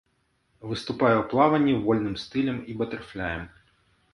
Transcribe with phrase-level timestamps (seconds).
[0.69, 3.43] Выступае ў плаванні вольным стылем і батэрфляем.